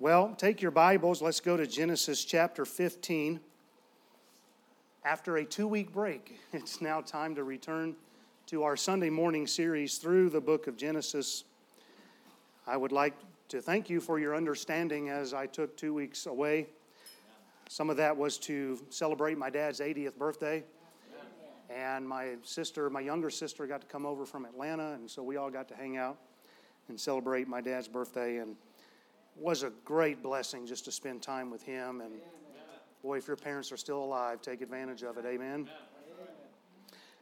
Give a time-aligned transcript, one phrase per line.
[0.00, 1.22] Well, take your Bibles.
[1.22, 3.38] Let's go to Genesis chapter 15.
[5.04, 7.94] After a two week break, it's now time to return
[8.46, 11.44] to our Sunday morning series through the book of Genesis.
[12.66, 13.14] I would like
[13.50, 16.66] to thank you for your understanding as I took two weeks away.
[17.68, 20.64] Some of that was to celebrate my dad's 80th birthday.
[21.70, 25.36] And my sister, my younger sister, got to come over from Atlanta, and so we
[25.36, 26.18] all got to hang out
[26.88, 28.38] and celebrate my dad's birthday.
[28.38, 28.56] And
[29.36, 32.00] was a great blessing just to spend time with him.
[32.00, 32.14] And
[33.02, 35.24] boy, if your parents are still alive, take advantage of it.
[35.26, 35.68] Amen.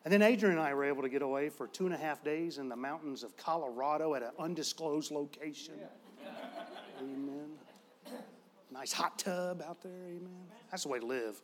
[0.05, 2.25] And then Adrian and I were able to get away for two and a half
[2.25, 5.75] days in the mountains of Colorado at an undisclosed location.
[7.01, 7.51] Amen.
[8.73, 9.93] Nice hot tub out there.
[9.93, 10.47] Amen.
[10.71, 11.41] That's the way to live.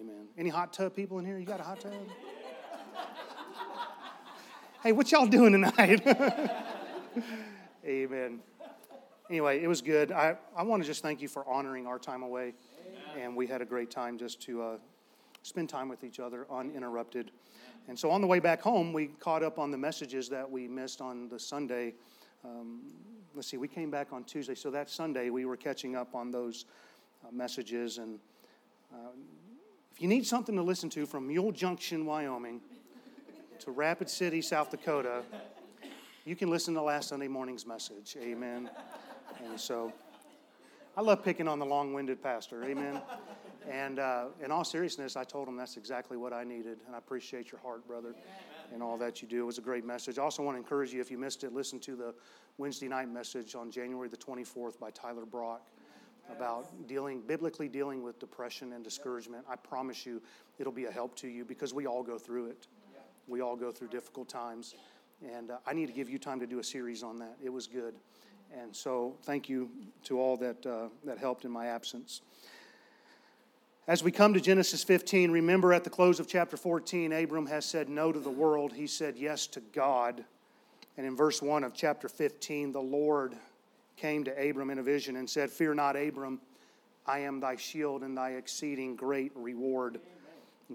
[0.00, 0.28] Amen.
[0.38, 1.38] Any hot tub people in here?
[1.38, 1.92] You got a hot tub?
[4.82, 6.00] hey, what y'all doing tonight?
[7.84, 8.40] Amen
[9.28, 10.12] anyway, it was good.
[10.12, 12.54] I, I want to just thank you for honoring our time away.
[13.14, 13.26] Amen.
[13.26, 14.76] And we had a great time just to uh,
[15.42, 17.30] spend time with each other uninterrupted.
[17.88, 20.68] And so on the way back home, we caught up on the messages that we
[20.68, 21.94] missed on the Sunday.
[22.44, 22.82] Um,
[23.34, 24.54] let's see, we came back on Tuesday.
[24.54, 26.66] So that Sunday, we were catching up on those
[27.24, 27.98] uh, messages.
[27.98, 28.18] And
[28.92, 29.10] uh,
[29.92, 32.60] if you need something to listen to from Mule Junction, Wyoming,
[33.60, 35.22] to Rapid City, South Dakota,
[36.24, 38.16] you can listen to last Sunday morning's message.
[38.20, 38.68] Amen.
[39.44, 39.92] And so
[40.96, 42.64] I love picking on the long winded pastor.
[42.64, 43.00] Amen.
[43.70, 46.78] And uh, in all seriousness, I told him that's exactly what I needed.
[46.86, 48.14] And I appreciate your heart, brother,
[48.72, 49.42] and all that you do.
[49.42, 50.18] It was a great message.
[50.18, 52.14] I also want to encourage you, if you missed it, listen to the
[52.56, 55.68] Wednesday night message on January the 24th by Tyler Brock
[56.30, 59.44] about dealing, biblically dealing with depression and discouragement.
[59.48, 60.20] I promise you
[60.58, 62.66] it'll be a help to you because we all go through it.
[63.26, 64.74] We all go through difficult times.
[65.34, 67.36] And uh, I need to give you time to do a series on that.
[67.42, 67.94] It was good.
[68.56, 69.70] And so, thank you
[70.04, 72.22] to all that, uh, that helped in my absence.
[73.86, 77.64] As we come to Genesis 15, remember at the close of chapter 14, Abram has
[77.64, 78.72] said no to the world.
[78.72, 80.24] He said yes to God.
[80.96, 83.34] And in verse 1 of chapter 15, the Lord
[83.96, 86.40] came to Abram in a vision and said, Fear not, Abram,
[87.06, 90.00] I am thy shield and thy exceeding great reward.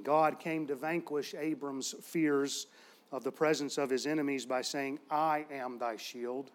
[0.02, 2.68] God came to vanquish Abram's fears
[3.12, 6.50] of the presence of his enemies by saying, I am thy shield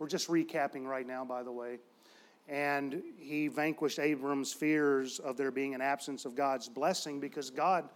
[0.00, 1.78] we're just recapping right now, by the way.
[2.48, 7.88] And he vanquished Abram's fears of there being an absence of God's blessing because God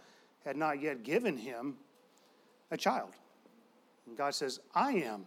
[0.44, 1.76] had not yet given him
[2.70, 3.08] a child.
[4.06, 5.24] And God says, I am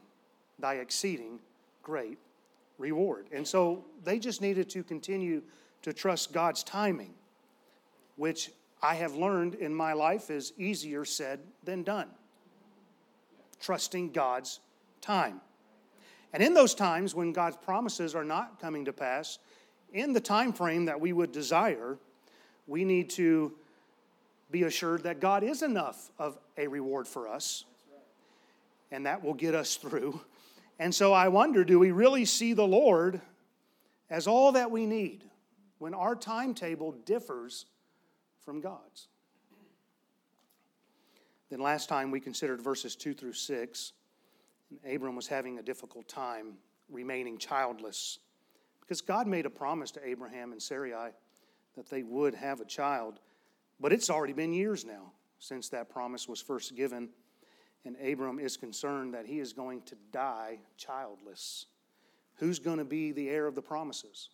[0.59, 1.39] thy exceeding
[1.81, 2.19] great
[2.77, 3.25] reward.
[3.31, 5.41] And so they just needed to continue
[5.81, 7.15] to trust God's timing,
[8.17, 8.51] which
[8.83, 12.09] I have learned in my life is easier said than done.
[13.59, 14.59] Trusting God's
[15.01, 15.41] time.
[16.33, 19.39] And in those times when God's promises are not coming to pass,
[19.93, 21.97] in the time frame that we would desire,
[22.65, 23.53] we need to
[24.51, 27.63] be assured that God is enough of a reward for us.
[28.91, 30.21] And that will get us through.
[30.79, 33.19] And so I wonder do we really see the Lord
[34.09, 35.23] as all that we need
[35.79, 37.65] when our timetable differs
[38.45, 39.07] from God's?
[41.49, 43.93] Then last time we considered verses 2 through 6.
[44.89, 46.53] Abram was having a difficult time
[46.89, 48.19] remaining childless
[48.81, 51.11] because God made a promise to Abraham and Sarai
[51.75, 53.19] that they would have a child.
[53.79, 57.09] But it's already been years now since that promise was first given,
[57.85, 61.67] and Abram is concerned that he is going to die childless.
[62.35, 64.29] Who's going to be the heir of the promises?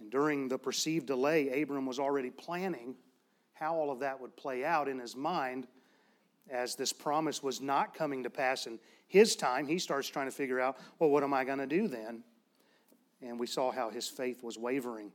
[0.00, 2.96] And during the perceived delay, Abram was already planning
[3.54, 5.66] how all of that would play out in his mind
[6.50, 10.34] as this promise was not coming to pass in his time, he starts trying to
[10.34, 12.22] figure out, well, what am I going to do then?
[13.22, 15.12] And we saw how his faith was wavering.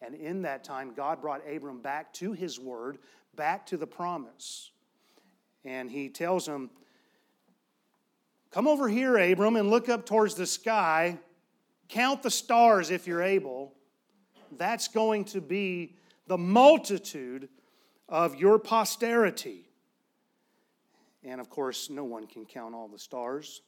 [0.00, 2.98] And in that time, God brought Abram back to his word,
[3.36, 4.70] back to the promise.
[5.64, 6.70] And he tells him,
[8.50, 11.18] Come over here, Abram, and look up towards the sky.
[11.88, 13.72] Count the stars if you're able.
[14.58, 15.96] That's going to be
[16.26, 17.48] the multitude
[18.08, 19.71] of your posterity.
[21.24, 23.62] And of course, no one can count all the stars.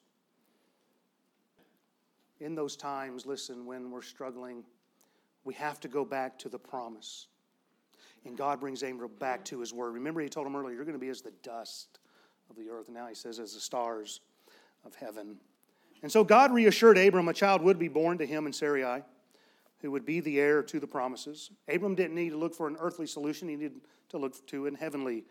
[2.40, 4.64] In those times, listen, when we're struggling,
[5.44, 7.28] we have to go back to the promise.
[8.24, 9.94] And God brings Abram back to his word.
[9.94, 11.98] Remember, he told him earlier, You're going to be as the dust
[12.50, 12.86] of the earth.
[12.88, 14.20] And now he says, As the stars
[14.84, 15.36] of heaven.
[16.02, 19.02] And so God reassured Abram a child would be born to him in Sarai,
[19.80, 21.50] who would be the heir to the promises.
[21.68, 23.80] Abram didn't need to look for an earthly solution, he needed
[24.10, 25.24] to look to an heavenly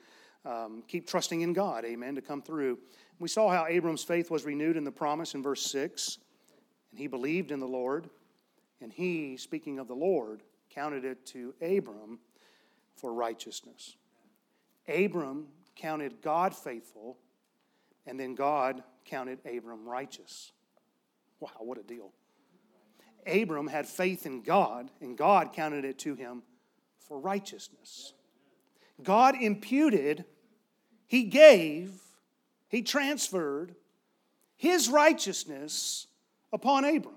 [0.46, 2.80] um, keep trusting in God, amen, to come through.
[3.20, 6.18] We saw how Abram's faith was renewed in the promise in verse 6,
[6.92, 8.10] and he believed in the Lord,
[8.82, 12.20] And he, speaking of the Lord, counted it to Abram
[12.96, 13.96] for righteousness.
[14.88, 17.18] Abram counted God faithful,
[18.06, 20.52] and then God counted Abram righteous.
[21.40, 22.12] Wow, what a deal.
[23.26, 26.44] Abram had faith in God, and God counted it to him
[27.00, 28.14] for righteousness.
[29.02, 30.26] God imputed,
[31.14, 31.92] He gave,
[32.70, 33.76] He transferred
[34.58, 36.08] His righteousness
[36.52, 37.14] upon Abram.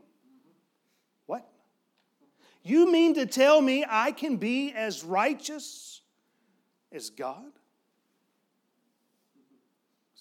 [1.24, 1.48] What?
[2.62, 6.02] You mean to tell me I can be as righteous
[6.92, 7.50] as God?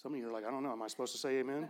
[0.02, 1.68] Some of you are like, I don't know, am I supposed to say amen?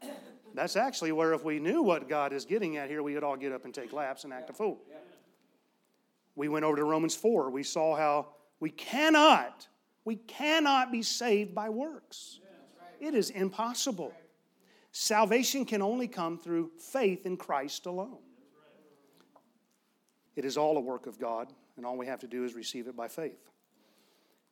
[0.54, 3.36] That's actually where, if we knew what God is getting at here, we would all
[3.36, 4.78] get up and take laps and act a fool.
[6.36, 7.50] We went over to Romans 4.
[7.50, 8.28] We saw how
[8.60, 9.68] we cannot,
[10.08, 12.40] we cannot be saved by works.
[12.98, 14.14] It is impossible.
[14.90, 18.16] Salvation can only come through faith in Christ alone.
[20.34, 22.88] It is all a work of God, and all we have to do is receive
[22.88, 23.50] it by faith.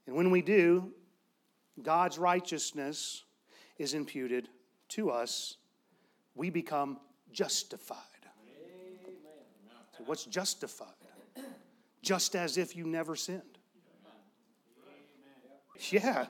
[0.06, 0.92] And when we do,
[1.82, 3.24] God's righteousness
[3.78, 4.50] is imputed
[4.90, 5.56] to us
[6.34, 6.98] we become
[7.32, 7.96] justified.
[9.96, 10.90] So what's justified?
[12.02, 13.55] Just as if you never sinned.
[15.90, 16.26] Yeah.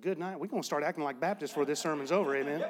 [0.00, 0.40] Good night.
[0.40, 2.34] We're going to start acting like Baptists before this sermon's over.
[2.36, 2.64] Amen.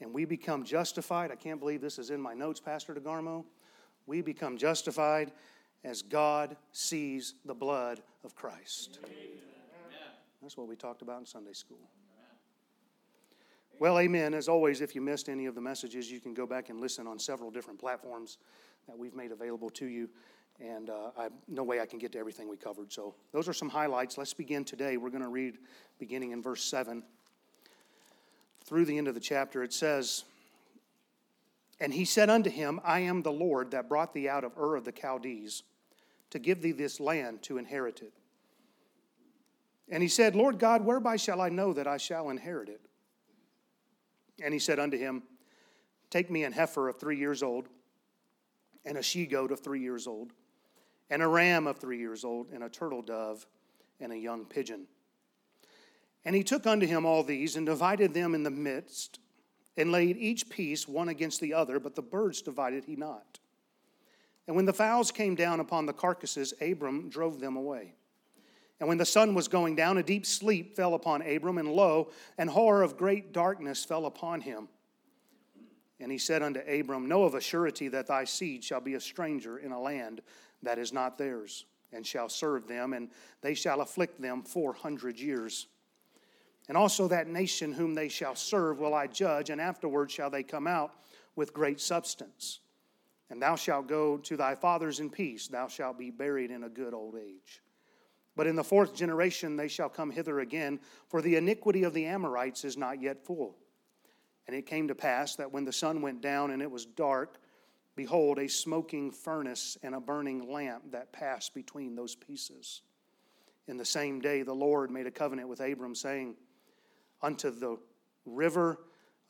[0.00, 1.30] And we become justified.
[1.30, 3.44] I can't believe this is in my notes, Pastor DeGarmo.
[4.06, 5.32] We become justified
[5.84, 8.98] as God sees the blood of Christ.
[10.42, 11.78] That's what we talked about in Sunday school.
[13.78, 14.32] Well, amen.
[14.32, 17.06] As always, if you missed any of the messages, you can go back and listen
[17.06, 18.38] on several different platforms
[18.88, 20.08] that we've made available to you.
[20.60, 22.92] And uh, I, no way I can get to everything we covered.
[22.92, 24.16] So, those are some highlights.
[24.16, 24.96] Let's begin today.
[24.96, 25.58] We're going to read
[25.98, 27.02] beginning in verse 7
[28.64, 29.62] through the end of the chapter.
[29.62, 30.24] It says,
[31.78, 34.76] And he said unto him, I am the Lord that brought thee out of Ur
[34.76, 35.62] of the Chaldees
[36.30, 38.12] to give thee this land to inherit it.
[39.88, 42.80] And he said, Lord God, whereby shall I know that I shall inherit it?
[44.42, 45.22] And he said unto him,
[46.10, 47.68] Take me an heifer of three years old,
[48.84, 50.32] and a she goat of three years old,
[51.10, 53.46] and a ram of three years old, and a turtle dove,
[54.00, 54.86] and a young pigeon.
[56.24, 59.20] And he took unto him all these, and divided them in the midst,
[59.76, 63.38] and laid each piece one against the other, but the birds divided he not.
[64.46, 67.94] And when the fowls came down upon the carcasses, Abram drove them away.
[68.78, 72.10] And when the sun was going down, a deep sleep fell upon Abram, and lo,
[72.36, 74.68] an horror of great darkness fell upon him.
[75.98, 79.00] And he said unto Abram, Know of a surety that thy seed shall be a
[79.00, 80.20] stranger in a land
[80.62, 83.10] that is not theirs, and shall serve them, and
[83.42, 85.66] they shall afflict them four hundred years.
[86.68, 90.42] And also that nation whom they shall serve will I judge, and afterward shall they
[90.42, 90.92] come out
[91.36, 92.60] with great substance.
[93.30, 96.68] And thou shalt go to thy fathers in peace, thou shalt be buried in a
[96.68, 97.62] good old age.
[98.36, 102.04] But in the fourth generation they shall come hither again, for the iniquity of the
[102.04, 103.56] Amorites is not yet full.
[104.46, 107.38] And it came to pass that when the sun went down and it was dark,
[107.96, 112.82] behold, a smoking furnace and a burning lamp that passed between those pieces.
[113.66, 116.36] In the same day, the Lord made a covenant with Abram, saying,
[117.22, 117.78] Unto the
[118.24, 118.78] river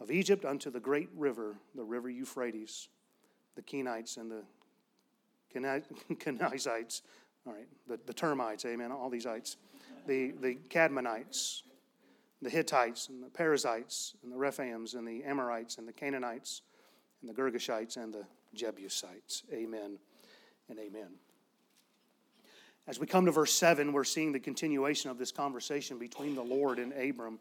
[0.00, 2.88] of Egypt, unto the great river, the river Euphrates,
[3.54, 4.42] the Kenites and the
[5.54, 7.00] Kenizzites
[7.46, 9.56] all right, the, the termites, amen, all these ites.
[10.06, 11.62] The, the Kadmonites,
[12.42, 16.62] the Hittites, and the Perizzites, and the Rephaims, and the Amorites, and the Canaanites,
[17.20, 18.24] and the Girgashites, and the
[18.56, 19.42] Jebusites.
[19.52, 19.98] Amen
[20.68, 21.10] and amen.
[22.88, 26.42] As we come to verse 7, we're seeing the continuation of this conversation between the
[26.42, 27.40] Lord and Abram.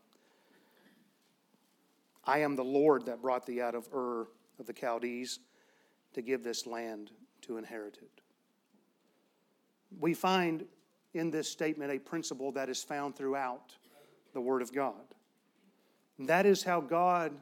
[2.23, 4.27] I am the Lord that brought thee out of Ur
[4.59, 5.39] of the Chaldees
[6.13, 8.21] to give this land to inherit it
[9.99, 10.65] we find
[11.13, 13.75] in this statement a principle that is found throughout
[14.33, 15.15] the Word of God.
[16.17, 17.33] And that is how God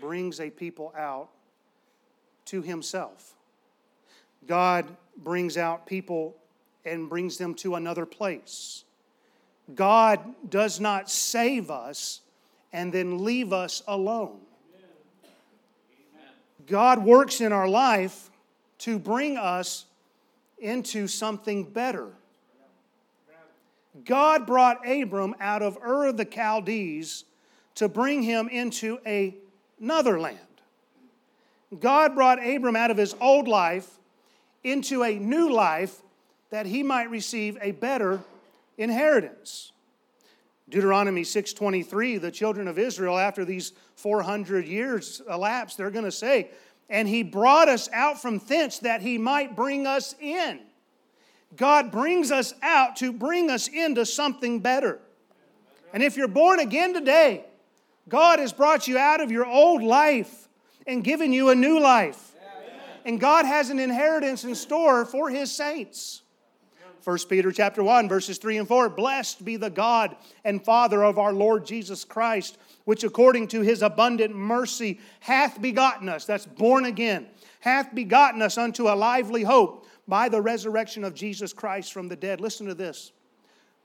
[0.00, 1.30] brings a people out
[2.46, 3.34] to Himself.
[4.46, 4.86] God
[5.16, 6.36] brings out people
[6.84, 8.84] and brings them to another place.
[9.74, 12.20] God does not save us
[12.72, 14.38] and then leave us alone.
[16.66, 18.30] God works in our life
[18.78, 19.86] to bring us
[20.58, 22.08] into something better.
[24.04, 27.24] God brought Abram out of Ur of the Chaldees
[27.76, 28.98] to bring him into
[29.80, 30.38] another land.
[31.78, 33.98] God brought Abram out of his old life
[34.62, 36.02] into a new life
[36.50, 38.20] that he might receive a better
[38.78, 39.72] inheritance.
[40.68, 46.50] Deuteronomy 6:23, the children of Israel after these 400 years elapsed, they're going to say,
[46.88, 50.60] "And he brought us out from thence that he might bring us in."
[51.56, 55.00] God brings us out to bring us into something better.
[55.92, 57.44] And if you're born again today,
[58.08, 60.45] God has brought you out of your old life
[60.86, 62.34] and given you a new life.
[63.04, 66.22] And God has an inheritance in store for his saints.
[67.06, 71.20] 1 Peter chapter 1 verses 3 and 4 Blessed be the God and Father of
[71.20, 76.84] our Lord Jesus Christ which according to his abundant mercy hath begotten us that's born
[76.84, 77.28] again
[77.60, 82.16] hath begotten us unto a lively hope by the resurrection of Jesus Christ from the
[82.16, 83.12] dead listen to this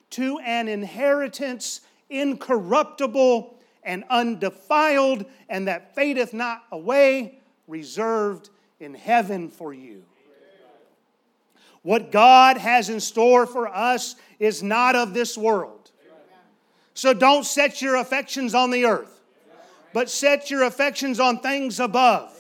[0.10, 9.74] to an inheritance incorruptible and undefiled and that fadeth not away reserved in heaven for
[9.74, 10.04] you
[11.84, 15.92] what God has in store for us is not of this world.
[16.94, 19.22] So don't set your affections on the earth,
[19.94, 22.38] but set your affections on things above.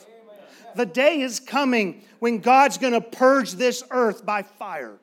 [0.75, 4.99] The day is coming when God's going to purge this earth by fire,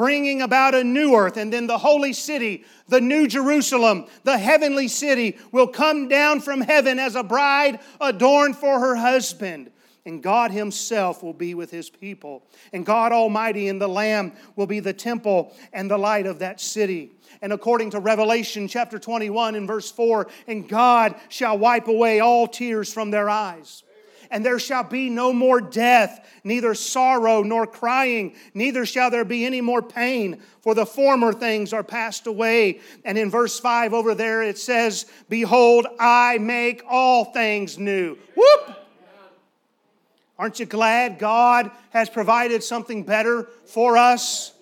[0.00, 4.88] bringing about a new earth, and then the holy city, the new Jerusalem, the heavenly
[4.88, 9.70] city, will come down from heaven as a bride adorned for her husband
[10.06, 12.42] and God Himself will be with His people.
[12.72, 16.62] And God Almighty and the Lamb will be the temple and the light of that
[16.62, 17.10] city.
[17.42, 22.48] And according to Revelation chapter 21 and verse 4, and God shall wipe away all
[22.48, 23.82] tears from their eyes.
[24.30, 29.44] And there shall be no more death, neither sorrow nor crying, neither shall there be
[29.44, 32.80] any more pain, for the former things are passed away.
[33.04, 38.16] And in verse 5 over there it says, Behold, I make all things new.
[38.36, 38.76] Whoop!
[40.38, 44.52] Aren't you glad God has provided something better for us?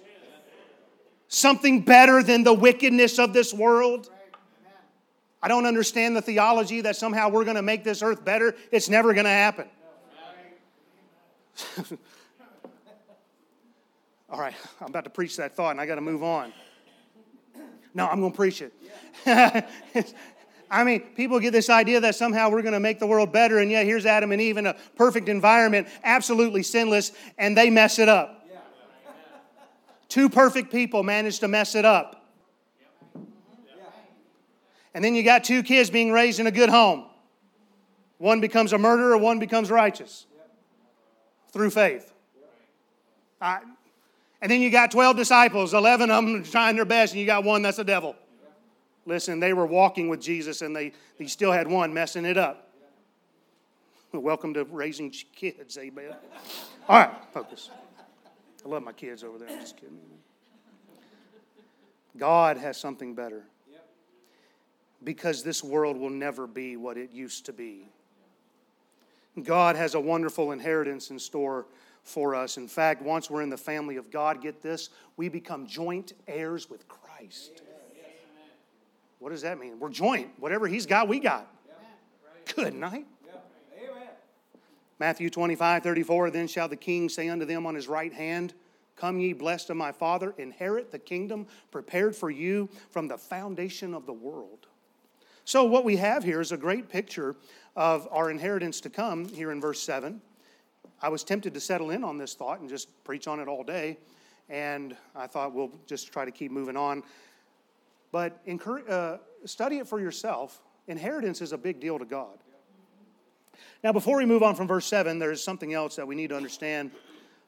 [1.28, 4.10] Something better than the wickedness of this world?
[5.42, 8.54] I don't understand the theology that somehow we're going to make this earth better.
[8.72, 9.68] It's never going to happen.
[14.30, 16.52] All right, I'm about to preach that thought and I got to move on.
[17.94, 18.72] No, I'm going to preach it.
[20.70, 23.58] I mean, people get this idea that somehow we're going to make the world better,
[23.58, 27.98] and yet here's Adam and Eve in a perfect environment, absolutely sinless, and they mess
[27.98, 28.46] it up.
[30.08, 32.17] Two perfect people manage to mess it up.
[34.98, 37.04] And then you got two kids being raised in a good home.
[38.16, 40.26] One becomes a murderer, one becomes righteous
[41.52, 42.12] through faith.
[43.40, 43.60] I,
[44.42, 47.44] and then you got 12 disciples, 11 of them trying their best, and you got
[47.44, 48.16] one that's a devil.
[49.06, 52.68] Listen, they were walking with Jesus and they, they still had one messing it up.
[54.12, 56.12] Welcome to raising kids, amen.
[56.88, 57.70] All right, focus.
[58.66, 59.48] I love my kids over there.
[59.48, 59.96] I'm just kidding.
[62.16, 63.44] God has something better
[65.04, 67.88] because this world will never be what it used to be.
[69.42, 71.66] God has a wonderful inheritance in store
[72.02, 72.56] for us.
[72.56, 76.68] In fact, once we're in the family of God, get this, we become joint heirs
[76.68, 77.62] with Christ.
[79.18, 79.78] What does that mean?
[79.78, 80.30] We're joint.
[80.38, 81.46] Whatever he's got, we got.
[82.54, 83.06] Good night.
[84.98, 88.54] Matthew 25, 34, then shall the king say unto them on his right hand,
[88.96, 93.94] Come ye blessed of my Father, inherit the kingdom prepared for you from the foundation
[93.94, 94.66] of the world.
[95.48, 97.34] So, what we have here is a great picture
[97.74, 100.20] of our inheritance to come here in verse 7.
[101.00, 103.64] I was tempted to settle in on this thought and just preach on it all
[103.64, 103.96] day,
[104.50, 107.02] and I thought we'll just try to keep moving on.
[108.12, 108.42] But
[108.90, 110.60] uh, study it for yourself.
[110.86, 112.36] Inheritance is a big deal to God.
[113.82, 116.36] Now, before we move on from verse 7, there's something else that we need to
[116.36, 116.90] understand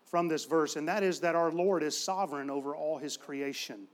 [0.07, 3.89] from this verse, and that is that our Lord is sovereign over all his creation.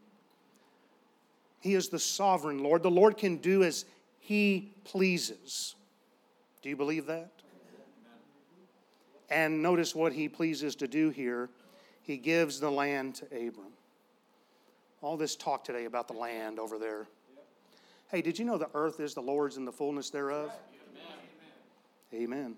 [1.58, 2.84] He is the sovereign Lord.
[2.84, 3.86] The Lord can do as
[4.26, 5.76] he pleases.
[6.61, 7.30] Do you believe that?
[9.30, 11.49] And notice what he pleases to do here.
[12.02, 13.73] He gives the land to Abram
[15.00, 17.06] all this talk today about the land over there.
[18.11, 20.50] Hey, did you know the earth is the Lord's and the fullness thereof?
[22.12, 22.25] Amen.
[22.25, 22.54] Amen.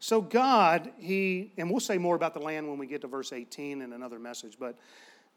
[0.00, 3.32] So, God, He, and we'll say more about the land when we get to verse
[3.32, 4.76] 18 in another message, but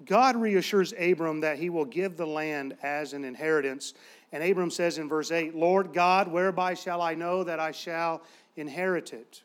[0.06, 3.94] God reassures Abram that He will give the land as an inheritance.
[4.32, 8.22] And Abram says in verse 8, Lord God, whereby shall I know that I shall
[8.56, 9.42] inherit it?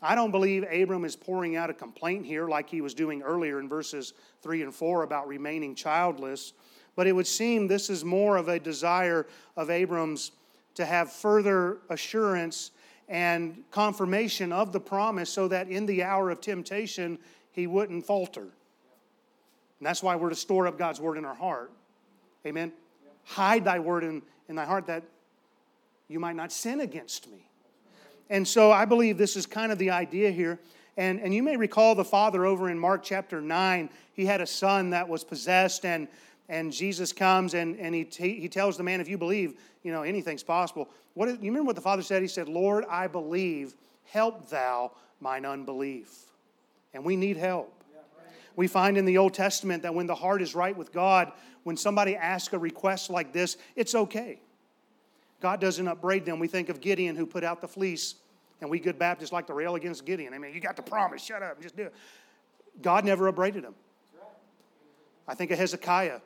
[0.00, 3.58] I don't believe Abram is pouring out a complaint here like he was doing earlier
[3.58, 6.52] in verses 3 and 4 about remaining childless,
[6.94, 10.32] but it would seem this is more of a desire of Abram's
[10.74, 12.70] to have further assurance
[13.08, 17.18] and confirmation of the promise so that in the hour of temptation
[17.52, 18.48] he wouldn't falter.
[19.78, 21.70] And that's why we're to store up God's word in our heart.
[22.46, 22.72] Amen.
[23.24, 25.02] Hide thy word in, in thy heart that
[26.08, 27.48] you might not sin against me.
[28.30, 30.58] And so I believe this is kind of the idea here.
[30.96, 33.90] And, and you may recall the father over in Mark chapter 9.
[34.14, 36.08] He had a son that was possessed, and,
[36.48, 40.02] and Jesus comes and, and he, he tells the man, If you believe, you know,
[40.02, 40.88] anything's possible.
[41.14, 42.22] What, you remember what the father said?
[42.22, 46.24] He said, Lord, I believe, help thou mine unbelief.
[46.94, 47.75] And we need help.
[48.56, 51.30] We find in the Old Testament that when the heart is right with God,
[51.62, 54.40] when somebody asks a request like this, it's okay.
[55.40, 56.38] God doesn't upbraid them.
[56.38, 58.14] We think of Gideon who put out the fleece,
[58.60, 60.32] and we good Baptists like to rail against Gideon.
[60.32, 61.94] I mean, you got the promise, shut up, just do it.
[62.80, 63.74] God never upbraided him.
[65.28, 66.20] I think of Hezekiah,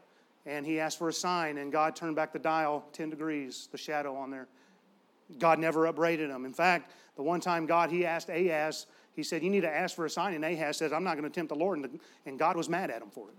[0.47, 3.79] and he asked for a sign, and God turned back the dial 10 degrees, the
[3.79, 4.47] shadow on there.
[5.39, 6.45] God never upbraided him.
[6.45, 8.87] In fact, the one time God, he asked Ahaz,
[9.21, 10.33] he said, You need to ask for a sign.
[10.33, 11.79] And Ahaz says, I'm not going to tempt the Lord.
[12.25, 13.35] And God was mad at him for it.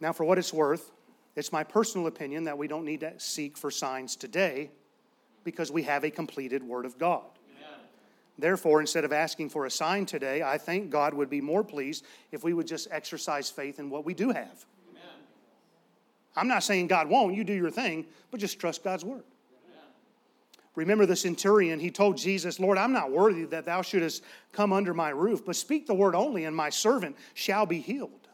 [0.00, 0.92] Now, for what it's worth,
[1.34, 4.70] it's my personal opinion that we don't need to seek for signs today
[5.42, 7.24] because we have a completed Word of God.
[8.38, 12.04] Therefore, instead of asking for a sign today, I think God would be more pleased
[12.30, 14.64] if we would just exercise faith in what we do have.
[14.90, 15.02] Amen.
[16.34, 19.24] I'm not saying God won't, you do your thing, but just trust God's Word.
[20.74, 24.94] Remember the centurion, he told Jesus, Lord, I'm not worthy that thou shouldest come under
[24.94, 28.28] my roof, but speak the word only, and my servant shall be healed.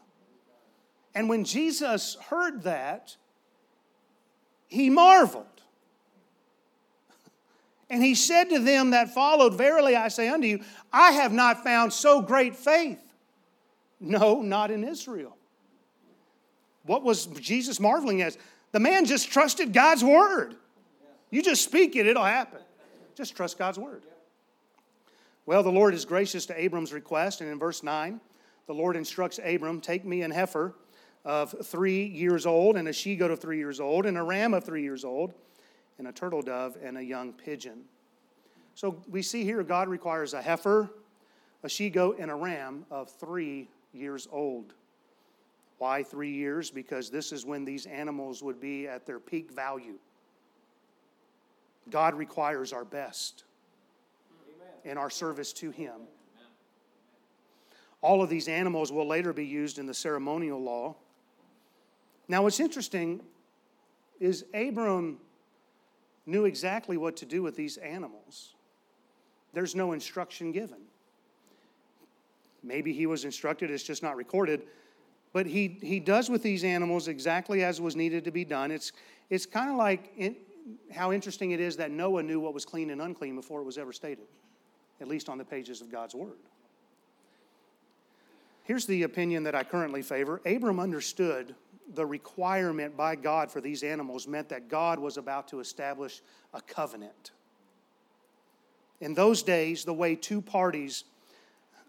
[1.13, 3.15] And when Jesus heard that,
[4.67, 5.45] he marveled.
[7.91, 11.63] And he said to them that followed, Verily I say unto you, I have not
[11.63, 13.01] found so great faith.
[13.99, 15.35] No, not in Israel.
[16.83, 18.37] What was Jesus marveling at?
[18.73, 20.55] The man just trusted God's word.
[21.29, 22.59] You just speak it, it'll happen.
[23.15, 24.03] Just trust God's word.
[25.45, 28.21] Well, the Lord is gracious to Abram's request, and in verse 9,
[28.67, 30.75] the Lord instructs Abram, Take me an heifer
[31.25, 34.53] of three years old, and a she goat of three years old, and a ram
[34.53, 35.33] of three years old,
[35.97, 37.81] and a turtle dove, and a young pigeon.
[38.75, 40.89] So we see here God requires a heifer,
[41.63, 44.73] a she goat, and a ram of three years old.
[45.79, 46.69] Why three years?
[46.69, 49.95] Because this is when these animals would be at their peak value.
[51.89, 53.43] God requires our best
[54.83, 56.01] in our service to Him.
[58.01, 60.95] All of these animals will later be used in the ceremonial law.
[62.27, 63.21] Now, what's interesting
[64.19, 65.17] is Abram
[66.25, 68.53] knew exactly what to do with these animals.
[69.53, 70.79] There's no instruction given.
[72.63, 74.63] Maybe he was instructed, it's just not recorded.
[75.31, 78.71] But he, he does with these animals exactly as was needed to be done.
[78.71, 78.91] It's,
[79.29, 80.35] it's kind of like in,
[80.91, 83.77] how interesting it is that Noah knew what was clean and unclean before it was
[83.77, 84.25] ever stated,
[85.01, 86.37] at least on the pages of God's Word.
[88.63, 91.55] Here's the opinion that I currently favor Abram understood
[91.95, 96.21] the requirement by God for these animals meant that God was about to establish
[96.53, 97.31] a covenant.
[99.01, 101.05] In those days, the way two parties,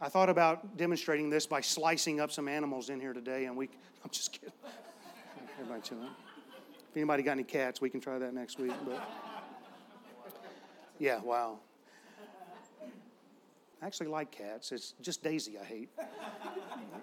[0.01, 3.67] I thought about demonstrating this by slicing up some animals in here today, and we,
[4.05, 4.53] I'm just kidding.
[5.59, 6.30] Everybody chill out.
[6.91, 8.73] If anybody got any cats, we can try that next week.
[8.85, 9.01] But
[10.99, 11.61] yeah, wow.
[13.81, 14.73] I actually like cats.
[14.73, 15.89] It's just Daisy I hate.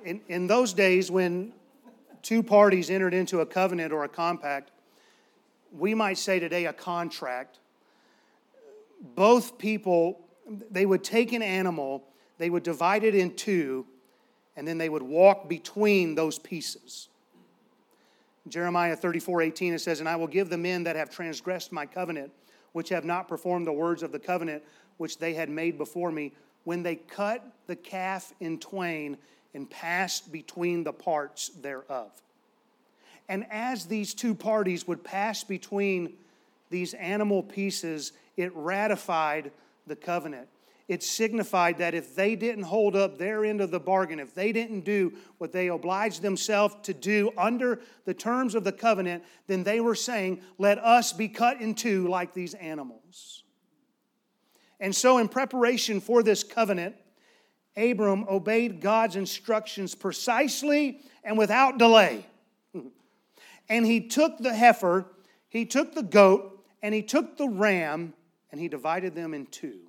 [0.04, 1.54] In, in those days, when
[2.22, 4.72] two parties entered into a covenant or a compact,
[5.72, 7.60] we might say today a contract,
[9.16, 10.20] both people,
[10.70, 12.04] they would take an animal,
[12.40, 13.86] they would divide it in two,
[14.58, 17.08] and then they would walk between those pieces.
[18.50, 21.86] Jeremiah 34 18, it says, And I will give the men that have transgressed my
[21.86, 22.32] covenant,
[22.74, 24.64] which have not performed the words of the covenant
[24.98, 26.34] which they had made before me,
[26.64, 29.18] when they cut the calf in twain
[29.54, 32.12] and passed between the parts thereof.
[33.30, 36.14] And as these two parties would pass between
[36.70, 39.52] these animal pieces, it ratified
[39.86, 40.48] the covenant
[40.88, 44.54] it signified that if they didn't hold up their end of the bargain, if they
[44.54, 49.64] didn't do what they obliged themselves to do under the terms of the covenant, then
[49.64, 53.44] they were saying, Let us be cut in two like these animals.
[54.80, 56.96] And so, in preparation for this covenant,
[57.76, 62.26] Abram obeyed God's instructions precisely and without delay.
[63.70, 65.08] And he took the heifer,
[65.50, 68.14] he took the goat, and he took the ram,
[68.50, 69.87] and he divided them in two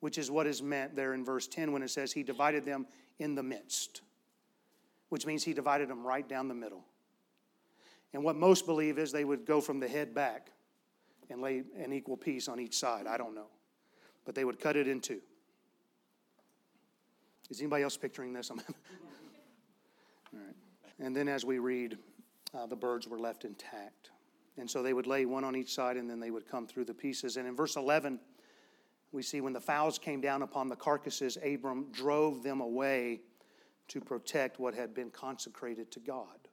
[0.00, 2.86] which is what is meant there in verse 10 when it says he divided them
[3.18, 4.02] in the midst,
[5.08, 6.84] which means he divided them right down the middle.
[8.12, 10.50] And what most believe is they would go from the head back
[11.30, 13.06] and lay an equal piece on each side.
[13.06, 13.48] I don't know.
[14.24, 15.20] But they would cut it in two.
[17.50, 18.50] Is anybody else picturing this?
[18.50, 18.58] All
[20.32, 20.54] right.
[21.00, 21.98] And then as we read
[22.54, 24.10] uh, the birds were left intact.
[24.56, 26.84] And so they would lay one on each side and then they would come through
[26.84, 27.36] the pieces.
[27.36, 28.18] And in verse 11,
[29.12, 33.20] we see when the fowls came down upon the carcasses, Abram drove them away
[33.88, 36.48] to protect what had been consecrated to God.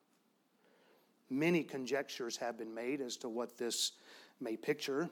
[1.30, 3.94] Many conjectures have been made as to what this
[4.40, 5.10] may picture,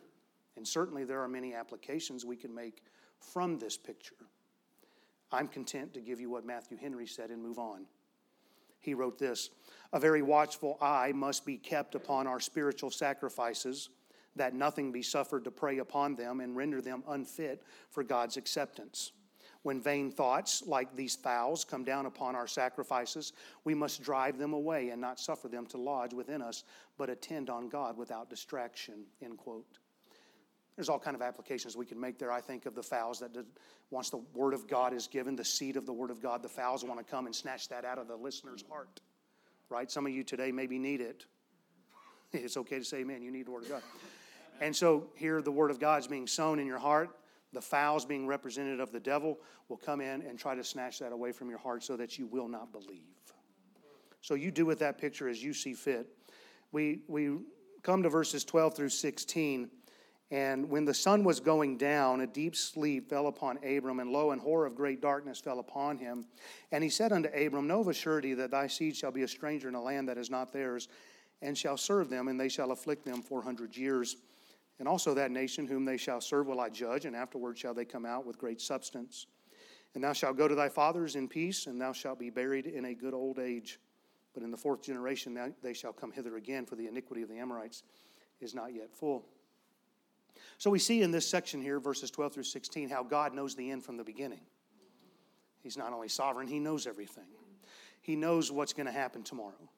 [0.55, 2.83] and certainly there are many applications we can make
[3.19, 4.15] from this picture.
[5.31, 7.85] I'm content to give you what Matthew Henry said and move on.
[8.79, 9.49] He wrote this
[9.91, 13.89] A very watchful eye must be kept upon our spiritual sacrifices,
[14.35, 19.11] that nothing be suffered to prey upon them and render them unfit for God's acceptance.
[19.63, 23.31] When vain thoughts, like these fowls, come down upon our sacrifices,
[23.63, 26.65] we must drive them away and not suffer them to lodge within us,
[26.97, 29.05] but attend on God without distraction.
[29.21, 29.79] End quote.
[30.75, 32.31] There's all kind of applications we can make there.
[32.31, 33.45] I think of the fowls that did,
[33.91, 36.49] once the word of God is given, the seed of the word of God, the
[36.49, 38.99] fowls want to come and snatch that out of the listener's heart.
[39.69, 39.89] Right?
[39.89, 41.25] Some of you today maybe need it.
[42.35, 43.21] It's okay to say amen.
[43.21, 43.83] You need the word of God.
[44.61, 47.09] And so here the word of God is being sown in your heart.
[47.53, 49.39] The fowls, being represented of the devil,
[49.69, 52.25] will come in and try to snatch that away from your heart so that you
[52.25, 53.13] will not believe.
[54.21, 56.07] So you do with that picture as you see fit.
[56.71, 57.37] We, we
[57.83, 59.69] come to verses 12 through 16.
[60.31, 64.31] And when the sun was going down, a deep sleep fell upon Abram, and lo,
[64.31, 66.25] an horror of great darkness fell upon him.
[66.71, 69.27] And he said unto Abram, Know of a surety that thy seed shall be a
[69.27, 70.87] stranger in a land that is not theirs,
[71.43, 74.15] and shall serve them, and they shall afflict them four hundred years.
[74.79, 77.85] And also that nation whom they shall serve will I judge, and afterward shall they
[77.85, 79.27] come out with great substance.
[79.95, 82.85] And thou shalt go to thy fathers in peace, and thou shalt be buried in
[82.85, 83.79] a good old age.
[84.33, 87.37] But in the fourth generation they shall come hither again, for the iniquity of the
[87.37, 87.83] Amorites
[88.41, 89.25] is not yet full.
[90.57, 93.69] So we see in this section here, verses 12 through 16, how God knows the
[93.69, 94.41] end from the beginning.
[95.61, 97.27] He's not only sovereign, He knows everything.
[98.01, 99.69] He knows what's going to happen tomorrow.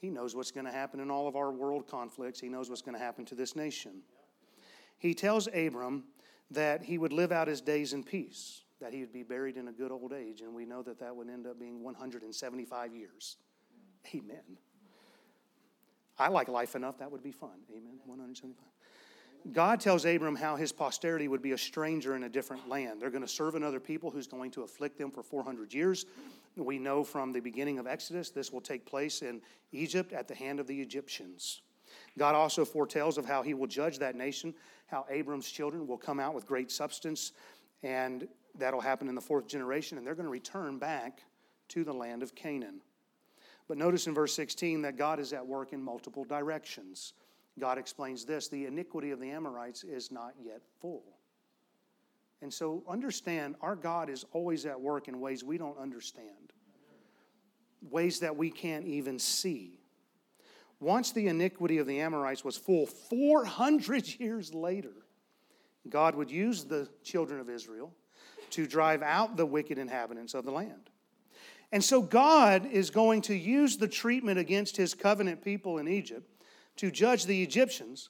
[0.00, 2.38] He knows what's going to happen in all of our world conflicts.
[2.40, 4.02] He knows what's going to happen to this nation.
[4.98, 6.04] He tells Abram
[6.50, 9.68] that he would live out his days in peace, that he would be buried in
[9.68, 13.36] a good old age, and we know that that would end up being 175 years.
[14.14, 14.56] Amen.
[16.18, 17.60] I like life enough, that would be fun.
[17.70, 17.98] Amen.
[18.06, 18.64] 175.
[19.52, 23.00] God tells Abram how his posterity would be a stranger in a different land.
[23.00, 26.06] They're going to serve another people who's going to afflict them for 400 years.
[26.58, 29.40] We know from the beginning of Exodus this will take place in
[29.72, 31.62] Egypt at the hand of the Egyptians.
[32.18, 34.54] God also foretells of how he will judge that nation,
[34.86, 37.32] how Abram's children will come out with great substance,
[37.82, 41.22] and that'll happen in the fourth generation, and they're going to return back
[41.68, 42.80] to the land of Canaan.
[43.68, 47.12] But notice in verse 16 that God is at work in multiple directions.
[47.58, 51.17] God explains this the iniquity of the Amorites is not yet full.
[52.40, 56.52] And so understand our God is always at work in ways we don't understand,
[57.90, 59.80] ways that we can't even see.
[60.80, 64.92] Once the iniquity of the Amorites was full, 400 years later,
[65.88, 67.92] God would use the children of Israel
[68.50, 70.90] to drive out the wicked inhabitants of the land.
[71.72, 76.26] And so God is going to use the treatment against his covenant people in Egypt
[76.76, 78.08] to judge the Egyptians.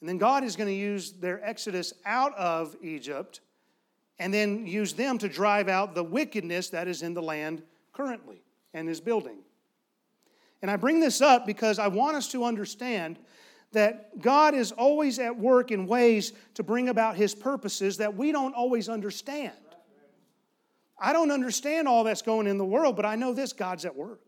[0.00, 3.40] And then God is going to use their exodus out of Egypt
[4.18, 8.42] and then use them to drive out the wickedness that is in the land currently
[8.74, 9.38] and is building.
[10.60, 13.18] And I bring this up because I want us to understand
[13.72, 18.32] that God is always at work in ways to bring about his purposes that we
[18.32, 19.52] don't always understand.
[20.98, 23.94] I don't understand all that's going in the world, but I know this God's at
[23.94, 24.20] work.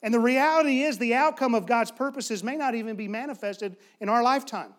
[0.00, 4.10] And the reality is, the outcome of God's purposes may not even be manifested in
[4.10, 4.74] our lifetime.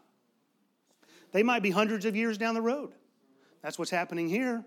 [1.32, 2.94] They might be hundreds of years down the road.
[3.66, 4.64] That's what's happening here.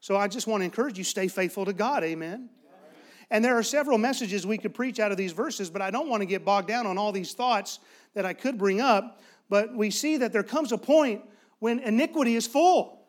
[0.00, 2.04] So I just want to encourage you stay faithful to God.
[2.04, 2.50] Amen.
[3.30, 6.10] And there are several messages we could preach out of these verses, but I don't
[6.10, 7.78] want to get bogged down on all these thoughts
[8.12, 9.22] that I could bring up.
[9.48, 11.22] But we see that there comes a point
[11.58, 13.06] when iniquity is full.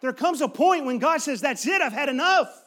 [0.00, 2.62] There comes a point when God says, That's it, I've had enough.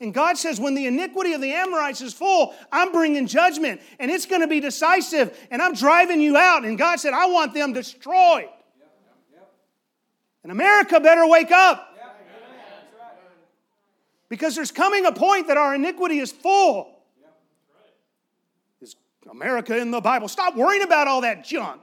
[0.00, 4.10] And God says, when the iniquity of the Amorites is full, I'm bringing judgment and
[4.10, 6.64] it's going to be decisive and I'm driving you out.
[6.64, 8.48] And God said, I want them destroyed.
[10.42, 11.88] And America better wake up.
[14.28, 16.98] Because there's coming a point that our iniquity is full.
[18.80, 18.96] Is
[19.30, 20.26] America in the Bible?
[20.26, 21.82] Stop worrying about all that junk.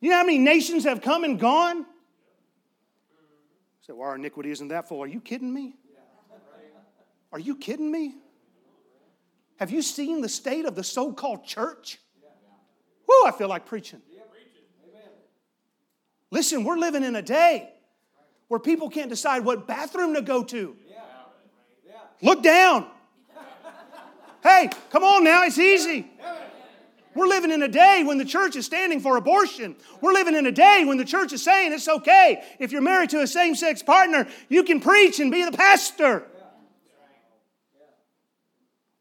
[0.00, 1.84] You know how many nations have come and gone?
[3.80, 5.02] Say, well, our iniquity isn't that full.
[5.02, 5.74] Are you kidding me?
[7.32, 8.14] Are you kidding me?
[9.58, 11.98] Have you seen the state of the so called church?
[13.08, 14.00] Whoo, I feel like preaching.
[16.30, 17.70] Listen, we're living in a day
[18.48, 20.76] where people can't decide what bathroom to go to.
[22.20, 22.86] Look down.
[24.42, 26.10] Hey, come on now, it's easy.
[27.14, 29.74] We're living in a day when the church is standing for abortion.
[30.00, 32.44] We're living in a day when the church is saying it's okay.
[32.60, 36.24] If you're married to a same sex partner, you can preach and be the pastor.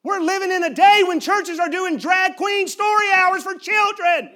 [0.03, 4.31] We're living in a day when churches are doing drag queen story hours for children.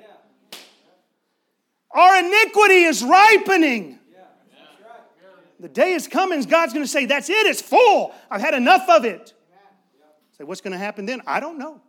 [1.94, 4.00] Our iniquity is ripening.
[5.60, 8.14] The day is coming, God's going to say, That's it, it's full.
[8.30, 9.34] I've had enough of it.
[10.38, 11.22] Say, what's going to happen then?
[11.28, 11.82] I don't know.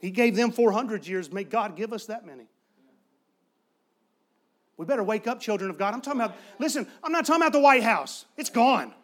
[0.00, 1.30] He gave them 400 years.
[1.30, 2.48] May God give us that many.
[4.76, 5.92] We better wake up, children of God.
[5.92, 8.24] I'm talking about, listen, I'm not talking about the White House.
[8.38, 8.94] It's gone.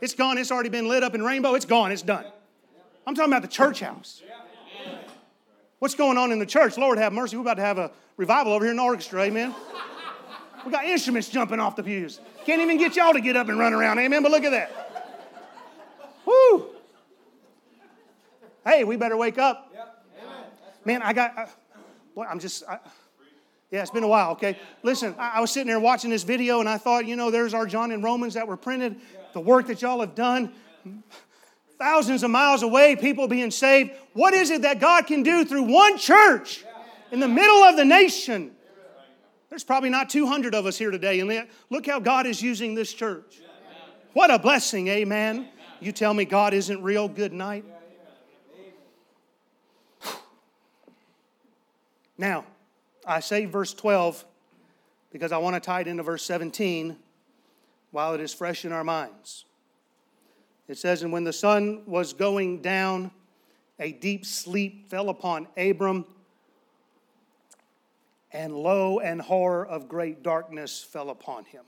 [0.00, 0.38] It's gone.
[0.38, 1.54] It's already been lit up in rainbow.
[1.54, 1.90] It's gone.
[1.90, 2.26] It's done.
[3.06, 4.22] I'm talking about the church house.
[5.80, 6.76] What's going on in the church?
[6.76, 7.36] Lord have mercy.
[7.36, 9.22] We're about to have a revival over here in the orchestra.
[9.22, 9.54] Amen.
[10.66, 12.20] We got instruments jumping off the pews.
[12.44, 13.98] Can't even get y'all to get up and run around.
[13.98, 14.22] Amen.
[14.22, 15.08] But look at that.
[16.26, 16.66] Woo.
[18.62, 19.74] Hey, we better wake up.
[20.84, 21.46] Man, I got, I,
[22.14, 22.78] boy, I'm just, I,
[23.70, 24.58] yeah, it's been a while, okay?
[24.82, 27.54] Listen, I, I, was sitting there watching this video and I thought, you know, there's
[27.54, 28.96] our John and Romans that were printed,
[29.32, 30.52] the work that y'all have done.
[31.80, 33.92] Thousands of miles away, people being saved.
[34.12, 36.62] What is it that God can do through one church
[37.10, 38.50] in the middle of the nation?
[39.48, 42.92] There's probably not 200 of us here today, and look how God is using this
[42.92, 43.40] church.
[44.12, 45.48] What a blessing, amen.
[45.80, 47.64] You tell me God isn't real, good night.
[52.18, 52.44] Now,
[53.06, 54.22] I say verse 12
[55.10, 56.98] because I want to tie it into verse 17
[57.90, 59.46] while it is fresh in our minds.
[60.70, 63.10] It says, And when the sun was going down,
[63.80, 66.04] a deep sleep fell upon Abram,
[68.30, 71.64] and lo, and horror of great darkness fell upon him.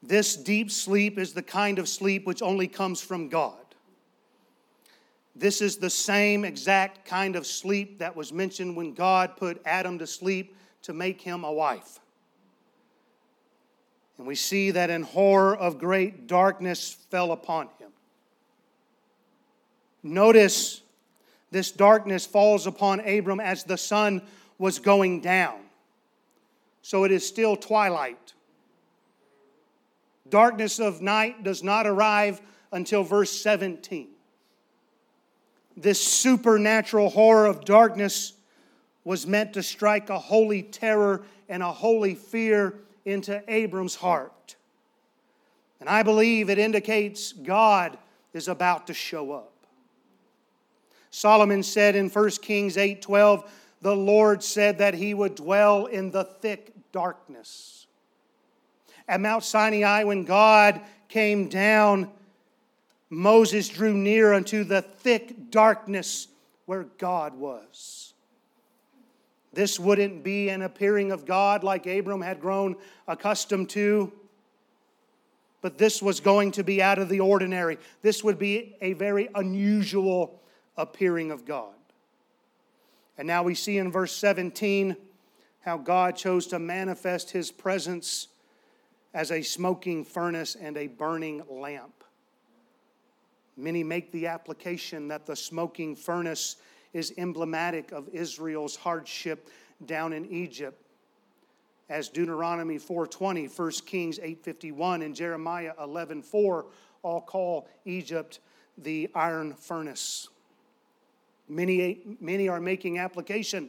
[0.00, 3.56] This deep sleep is the kind of sleep which only comes from God.
[5.34, 9.98] This is the same exact kind of sleep that was mentioned when God put Adam
[9.98, 11.98] to sleep to make him a wife.
[14.18, 17.90] And we see that in horror of great darkness fell upon him.
[20.02, 20.82] Notice
[21.50, 24.22] this darkness falls upon Abram as the sun
[24.58, 25.58] was going down.
[26.82, 28.32] So it is still twilight.
[30.28, 32.40] Darkness of night does not arrive
[32.72, 34.08] until verse 17
[35.76, 38.32] this supernatural horror of darkness
[39.04, 42.74] was meant to strike a holy terror and a holy fear
[43.06, 44.56] into Abram's heart.
[45.80, 47.96] And I believe it indicates God
[48.34, 49.52] is about to show up.
[51.10, 56.24] Solomon said in 1 Kings 8:12, "The Lord said that he would dwell in the
[56.24, 57.86] thick darkness."
[59.08, 62.12] At Mount Sinai when God came down
[63.08, 66.28] Moses drew near unto the thick darkness
[66.64, 68.14] where God was.
[69.56, 72.76] This wouldn't be an appearing of God like Abram had grown
[73.08, 74.12] accustomed to,
[75.62, 77.78] but this was going to be out of the ordinary.
[78.02, 80.42] This would be a very unusual
[80.76, 81.72] appearing of God.
[83.16, 84.94] And now we see in verse 17
[85.60, 88.28] how God chose to manifest his presence
[89.14, 92.04] as a smoking furnace and a burning lamp.
[93.56, 96.56] Many make the application that the smoking furnace
[96.96, 99.50] is emblematic of Israel's hardship
[99.84, 100.82] down in Egypt.
[101.90, 106.66] As Deuteronomy 4:20, 1 Kings 8:51 and Jeremiah 11:4
[107.02, 108.40] all call Egypt
[108.78, 110.28] the iron furnace.
[111.48, 113.68] Many, many are making application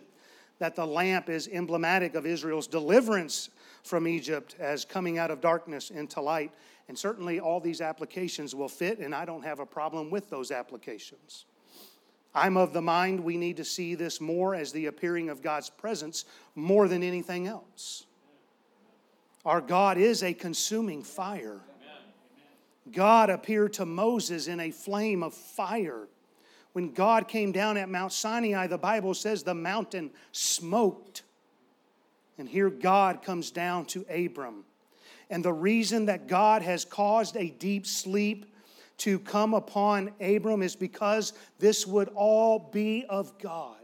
[0.59, 3.49] that the lamp is emblematic of Israel's deliverance
[3.83, 6.51] from Egypt as coming out of darkness into light.
[6.87, 10.49] And certainly all these applications will fit, and I don't have a problem with those
[10.49, 11.45] applications.
[12.37, 15.69] I'm of the mind we need to see this more as the appearing of God's
[15.69, 18.05] presence more than anything else.
[19.45, 21.59] Our God is a consuming fire.
[22.91, 26.07] God appeared to Moses in a flame of fire.
[26.73, 31.23] When God came down at Mount Sinai, the Bible says the mountain smoked.
[32.37, 34.63] And here God comes down to Abram
[35.29, 38.45] and the reason that God has caused a deep sleep
[38.97, 43.75] to come upon Abram is because this would all be of God.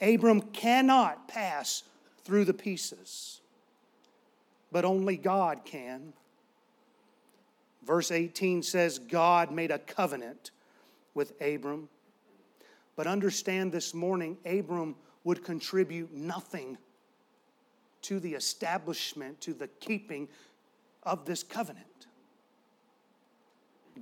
[0.00, 1.84] Abram cannot pass
[2.24, 3.40] through the pieces,
[4.72, 6.12] but only God can.
[7.84, 10.50] Verse 18 says, God made a covenant
[11.14, 11.88] with Abram.
[12.96, 16.78] But understand this morning, Abram would contribute nothing
[18.02, 20.28] to the establishment, to the keeping
[21.04, 21.86] of this covenant.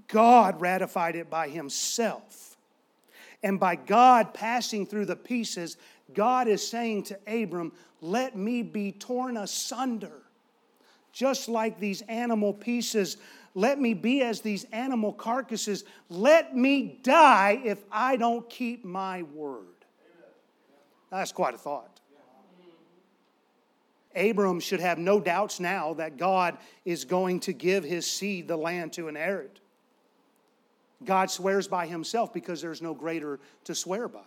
[0.08, 2.56] God ratified it by Himself.
[3.42, 5.76] And by God passing through the pieces,
[6.14, 10.12] God is saying to Abram, Let me be torn asunder.
[11.12, 13.16] Just like these animal pieces,
[13.54, 15.84] let me be as these animal carcasses.
[16.08, 19.64] Let me die if I don't keep my word.
[21.10, 22.00] That's quite a thought.
[24.14, 28.56] Abram should have no doubts now that God is going to give his seed the
[28.56, 29.59] land to inherit.
[31.04, 34.20] God swears by himself because there's no greater to swear by.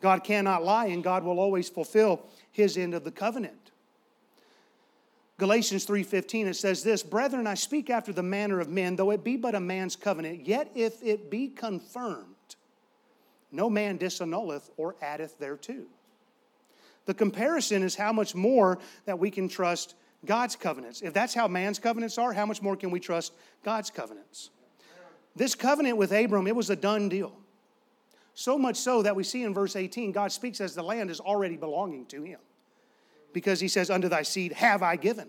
[0.00, 3.72] God cannot lie, and God will always fulfill his end of the covenant.
[5.38, 9.24] Galatians 3:15 it says this, "Brethren, I speak after the manner of men, though it
[9.24, 12.56] be but a man's covenant, yet if it be confirmed,
[13.50, 15.86] no man disannulleth or addeth thereto."
[17.06, 21.02] The comparison is how much more that we can trust God's covenants.
[21.02, 23.32] If that's how man's covenants are, how much more can we trust
[23.62, 24.50] God's covenants?
[25.38, 27.32] This covenant with Abram, it was a done deal.
[28.34, 31.20] So much so that we see in verse 18, God speaks as the land is
[31.20, 32.40] already belonging to him.
[33.32, 35.28] Because he says, Unto thy seed have I given.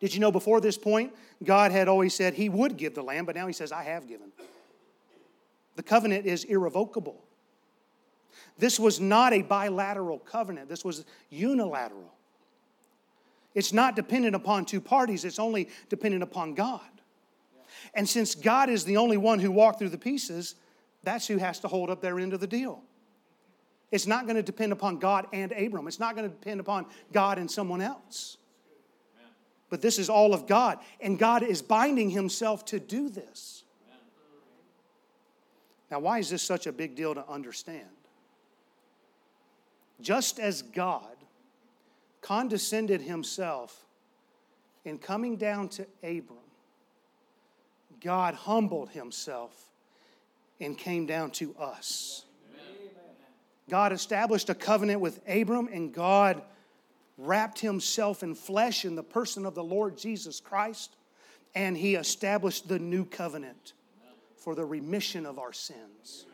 [0.00, 1.12] Did you know before this point,
[1.44, 4.08] God had always said he would give the land, but now he says, I have
[4.08, 4.32] given.
[5.76, 7.22] The covenant is irrevocable.
[8.58, 12.12] This was not a bilateral covenant, this was unilateral.
[13.54, 16.80] It's not dependent upon two parties, it's only dependent upon God.
[17.94, 20.54] And since God is the only one who walked through the pieces,
[21.02, 22.82] that's who has to hold up their end of the deal.
[23.90, 25.86] It's not going to depend upon God and Abram.
[25.86, 28.38] It's not going to depend upon God and someone else.
[29.68, 30.78] But this is all of God.
[31.00, 33.64] And God is binding himself to do this.
[35.90, 37.88] Now, why is this such a big deal to understand?
[40.00, 41.16] Just as God
[42.22, 43.84] condescended himself
[44.86, 46.41] in coming down to Abram
[48.02, 49.70] God humbled himself
[50.60, 52.24] and came down to us.
[53.70, 56.42] God established a covenant with Abram, and God
[57.16, 60.96] wrapped himself in flesh in the person of the Lord Jesus Christ,
[61.54, 63.74] and he established the new covenant
[64.36, 66.26] for the remission of our sins.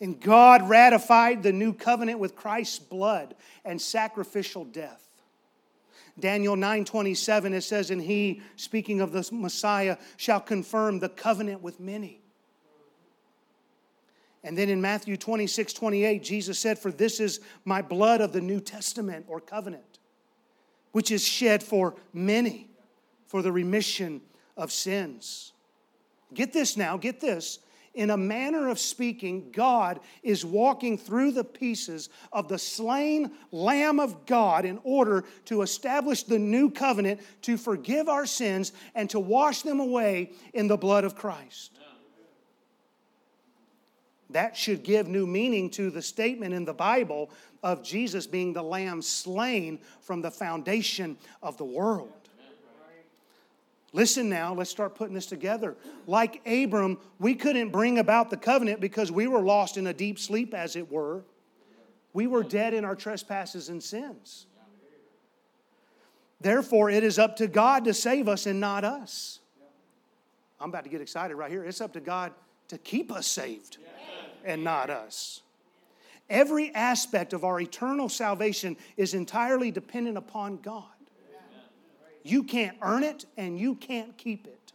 [0.00, 5.09] And God ratified the new covenant with Christ's blood and sacrificial death.
[6.20, 11.80] Daniel 9:27 it says and he speaking of the Messiah shall confirm the covenant with
[11.80, 12.20] many.
[14.42, 18.40] And then in Matthew 26, 28, Jesus said, For this is my blood of the
[18.40, 19.98] New Testament or covenant,
[20.92, 22.70] which is shed for many
[23.26, 24.22] for the remission
[24.56, 25.52] of sins.
[26.32, 27.58] Get this now, get this
[27.94, 33.98] in a manner of speaking, God is walking through the pieces of the slain Lamb
[33.98, 39.18] of God in order to establish the new covenant to forgive our sins and to
[39.18, 41.72] wash them away in the blood of Christ.
[44.30, 47.30] That should give new meaning to the statement in the Bible
[47.64, 52.19] of Jesus being the Lamb slain from the foundation of the world.
[53.92, 55.76] Listen now, let's start putting this together.
[56.06, 60.18] Like Abram, we couldn't bring about the covenant because we were lost in a deep
[60.18, 61.24] sleep, as it were.
[62.12, 64.46] We were dead in our trespasses and sins.
[66.40, 69.40] Therefore, it is up to God to save us and not us.
[70.60, 71.64] I'm about to get excited right here.
[71.64, 72.32] It's up to God
[72.68, 73.78] to keep us saved
[74.44, 75.42] and not us.
[76.28, 80.84] Every aspect of our eternal salvation is entirely dependent upon God.
[82.22, 84.72] You can't earn it and you can't keep it.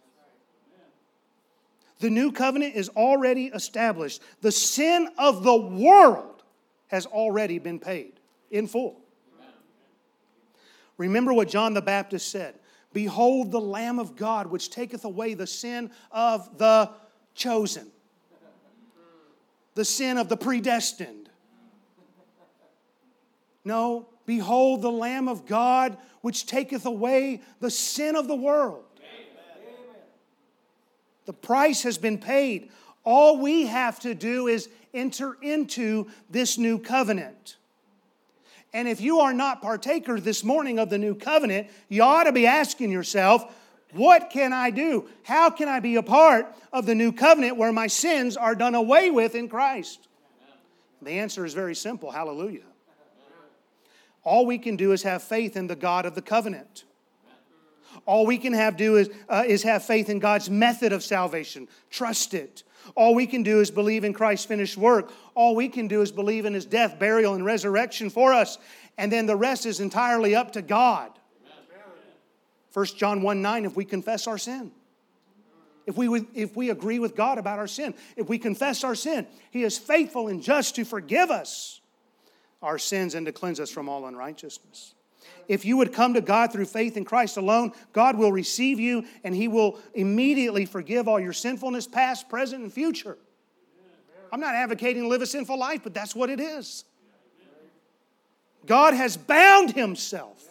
[1.99, 4.21] The new covenant is already established.
[4.41, 6.43] The sin of the world
[6.87, 8.13] has already been paid
[8.51, 8.99] in full.
[10.97, 12.55] Remember what John the Baptist said
[12.93, 16.89] Behold the Lamb of God, which taketh away the sin of the
[17.33, 17.87] chosen,
[19.73, 21.29] the sin of the predestined.
[23.65, 28.83] No, behold the Lamb of God, which taketh away the sin of the world.
[28.97, 30.01] Amen.
[31.25, 32.69] The price has been paid.
[33.03, 37.57] All we have to do is enter into this new covenant.
[38.73, 42.33] And if you are not partaker this morning of the new covenant, you ought to
[42.33, 43.45] be asking yourself,
[43.93, 45.07] what can I do?
[45.23, 48.75] How can I be a part of the new covenant where my sins are done
[48.75, 50.09] away with in Christ?
[51.01, 52.63] The answer is very simple hallelujah.
[54.25, 56.83] All we can do is have faith in the God of the covenant.
[58.05, 61.67] All we can have do is, uh, is have faith in God's method of salvation.
[61.89, 62.63] Trust it.
[62.95, 65.11] All we can do is believe in Christ's finished work.
[65.33, 68.57] All we can do is believe in his death, burial, and resurrection for us.
[68.97, 71.11] And then the rest is entirely up to God.
[72.73, 74.71] 1 John 1 9, if we confess our sin.
[75.85, 79.27] If we, if we agree with God about our sin, if we confess our sin,
[79.51, 81.79] He is faithful and just to forgive us
[82.61, 84.93] our sins and to cleanse us from all unrighteousness.
[85.47, 89.05] If you would come to God through faith in Christ alone, God will receive you
[89.23, 93.17] and He will immediately forgive all your sinfulness, past, present, and future.
[94.31, 96.83] I'm not advocating to live a sinful life, but that's what it is.
[98.65, 100.43] God has bound Himself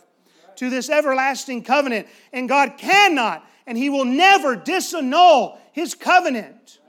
[0.56, 6.80] to this everlasting covenant, and God cannot and He will never disannul His covenant.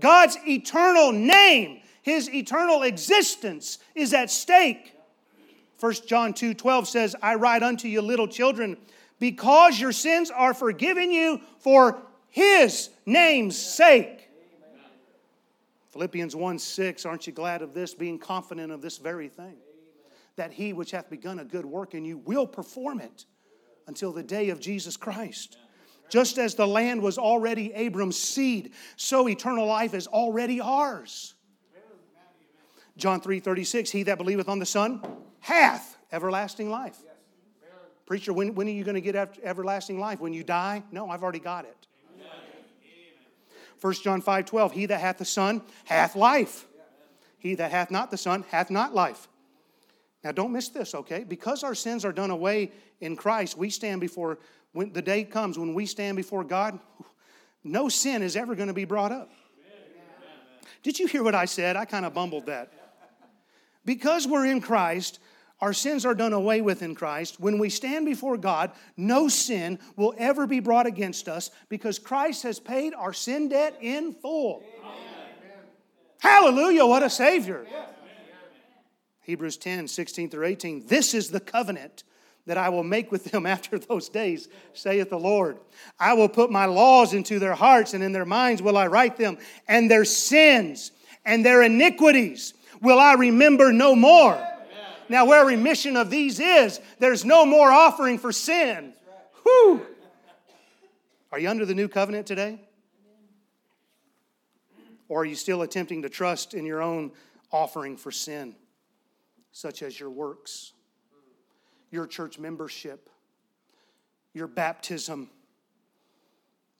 [0.00, 4.94] God's eternal name, His eternal existence is at stake.
[5.80, 8.76] 1 John 2 12 says, I write unto you, little children,
[9.18, 14.28] because your sins are forgiven you for His name's sake.
[15.90, 19.56] Philippians 1 6, aren't you glad of this, being confident of this very thing?
[20.36, 23.26] That he which hath begun a good work in you will perform it
[23.86, 25.58] until the day of Jesus Christ.
[26.08, 31.34] Just as the land was already Abram's seed, so eternal life is already ours.
[32.96, 35.02] John 3 36, he that believeth on the Son
[35.40, 36.98] hath everlasting life.
[38.06, 40.20] Preacher, when, when are you going to get everlasting life?
[40.20, 40.82] When you die?
[40.90, 41.86] No, I've already got it.
[43.80, 46.66] 1 John 5 12, he that hath the Son hath life.
[47.38, 49.28] He that hath not the Son hath not life.
[50.22, 51.24] Now, don't miss this, okay?
[51.24, 52.70] Because our sins are done away
[53.00, 54.38] in Christ, we stand before
[54.72, 56.78] when the day comes when we stand before God,
[57.64, 59.30] no sin is ever going to be brought up.
[60.82, 61.76] Did you hear what I said?
[61.76, 62.72] I kind of bumbled that.
[63.84, 65.18] Because we're in Christ,
[65.60, 67.38] our sins are done away with in Christ.
[67.38, 72.42] When we stand before God, no sin will ever be brought against us because Christ
[72.42, 74.62] has paid our sin debt in full.
[74.80, 75.02] Amen.
[76.18, 77.66] Hallelujah, what a Savior.
[79.22, 80.86] Hebrews 10 16 through 18.
[80.86, 82.04] This is the covenant
[82.46, 85.58] that I will make with them after those days, saith the Lord.
[85.98, 89.16] I will put my laws into their hearts, and in their minds will I write
[89.16, 90.92] them, and their sins
[91.24, 94.38] and their iniquities will I remember no more.
[95.08, 98.92] Now, where remission of these is, there's no more offering for sin.
[99.42, 99.86] Whew.
[101.30, 102.60] Are you under the new covenant today?
[105.08, 107.12] Or are you still attempting to trust in your own
[107.50, 108.54] offering for sin,
[109.52, 110.72] such as your works?
[111.92, 113.08] your church membership,
[114.32, 115.28] your baptism,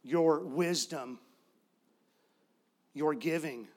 [0.02, 1.20] your wisdom,
[2.94, 3.68] your giving.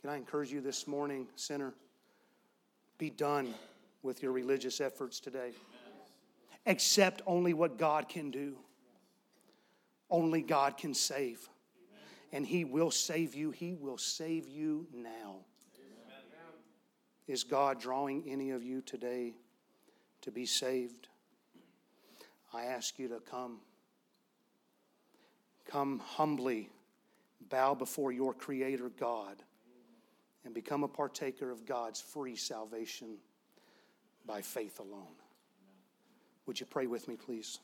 [0.00, 1.74] Can I encourage you this morning, sinner?
[2.98, 3.54] Be done
[4.02, 5.50] with your religious efforts today.
[6.66, 8.56] Accept only what God can do.
[10.10, 11.48] Only God can save.
[12.32, 13.50] And He will save you.
[13.50, 15.36] He will save you now.
[17.26, 19.34] Is God drawing any of you today
[20.22, 21.08] to be saved?
[22.54, 23.58] I ask you to come.
[25.66, 26.70] Come humbly,
[27.50, 29.42] bow before your Creator God,
[30.44, 33.16] and become a partaker of God's free salvation
[34.26, 35.16] by faith alone.
[36.46, 37.58] Would you pray with me, please?